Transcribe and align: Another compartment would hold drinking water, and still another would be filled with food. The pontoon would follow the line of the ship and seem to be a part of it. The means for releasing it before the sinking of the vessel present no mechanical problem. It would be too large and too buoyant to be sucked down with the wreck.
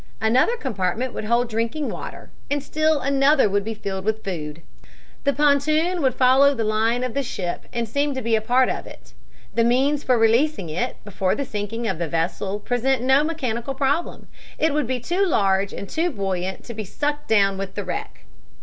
Another 0.19 0.57
compartment 0.57 1.13
would 1.13 1.25
hold 1.25 1.47
drinking 1.47 1.87
water, 1.89 2.31
and 2.49 2.63
still 2.63 3.01
another 3.01 3.47
would 3.47 3.63
be 3.63 3.75
filled 3.75 4.03
with 4.03 4.23
food. 4.23 4.63
The 5.25 5.31
pontoon 5.33 6.01
would 6.01 6.15
follow 6.15 6.55
the 6.55 6.63
line 6.63 7.03
of 7.03 7.13
the 7.13 7.21
ship 7.21 7.65
and 7.71 7.87
seem 7.87 8.15
to 8.15 8.21
be 8.23 8.35
a 8.35 8.41
part 8.41 8.67
of 8.67 8.87
it. 8.87 9.13
The 9.53 9.63
means 9.63 10.03
for 10.03 10.17
releasing 10.17 10.69
it 10.71 10.97
before 11.05 11.35
the 11.35 11.45
sinking 11.45 11.87
of 11.87 11.99
the 11.99 12.07
vessel 12.07 12.59
present 12.59 13.03
no 13.03 13.23
mechanical 13.23 13.75
problem. 13.75 14.27
It 14.57 14.73
would 14.73 14.87
be 14.87 14.99
too 14.99 15.23
large 15.23 15.71
and 15.71 15.87
too 15.87 16.09
buoyant 16.09 16.63
to 16.63 16.73
be 16.73 16.83
sucked 16.83 17.27
down 17.27 17.59
with 17.59 17.75
the 17.75 17.83
wreck. 17.83 18.25